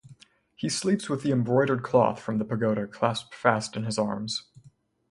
[0.55, 4.45] He sleeps with the embroidered cloth from the pagoda clasped fast in his arms.